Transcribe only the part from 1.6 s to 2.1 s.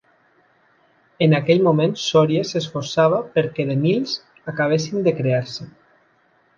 moment,